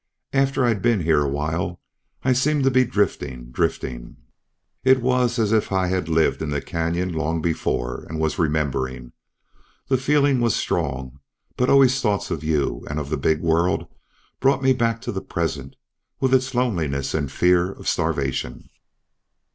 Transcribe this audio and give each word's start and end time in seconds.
After 0.33 0.65
I'd 0.65 0.81
been 0.81 1.01
here 1.01 1.21
a 1.21 1.29
while, 1.29 1.79
I 2.23 2.33
seemed 2.33 2.63
to 2.63 2.71
be 2.71 2.85
drifting, 2.85 3.51
drifting. 3.51 4.17
It 4.83 4.99
was 4.99 5.37
as 5.37 5.51
if 5.51 5.71
I 5.71 5.89
had 5.89 6.09
lived 6.09 6.41
in 6.41 6.49
the 6.49 6.59
canyon 6.59 7.13
long 7.13 7.39
before, 7.39 8.07
and 8.09 8.19
was 8.19 8.39
remembering. 8.39 9.11
The 9.89 9.99
feeling 9.99 10.41
was 10.41 10.55
strong, 10.55 11.19
but 11.55 11.69
always 11.69 12.01
thoughts 12.01 12.31
of 12.31 12.43
you, 12.43 12.83
and 12.89 12.99
of 12.99 13.11
the 13.11 13.15
big 13.17 13.41
world, 13.41 13.85
brought 14.39 14.63
me 14.63 14.73
back 14.73 15.01
to 15.01 15.11
the 15.11 15.21
present 15.21 15.75
with 16.19 16.33
its 16.33 16.55
loneliness 16.55 17.13
and 17.13 17.31
fear 17.31 17.71
of 17.71 17.87
starvation. 17.87 18.69